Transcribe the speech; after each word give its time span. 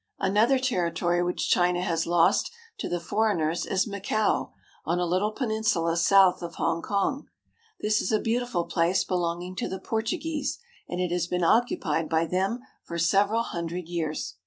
Another 0.17 0.57
territory 0.57 1.21
which 1.21 1.51
China 1.51 1.79
has 1.83 2.07
lost 2.07 2.51
to 2.79 2.89
the 2.89 2.99
foreigners 2.99 3.67
is 3.67 3.85
Macao, 3.85 4.51
on 4.83 4.97
a 4.97 5.05
little 5.05 5.31
peninsula 5.31 5.95
south 5.95 6.41
of 6.41 6.55
Hongkong. 6.55 7.25
This 7.81 8.01
is 8.01 8.11
a 8.11 8.19
beautiful 8.19 8.63
place 8.65 9.03
belonging 9.03 9.55
to 9.57 9.69
the 9.69 9.77
Portuguese, 9.79 10.57
and 10.89 10.99
it 10.99 11.11
has 11.11 11.27
been 11.27 11.43
occupied 11.43 12.09
by 12.09 12.25
them 12.25 12.61
for 12.83 12.97
several 12.97 13.43
hundred 13.43 13.87
years. 13.87 14.37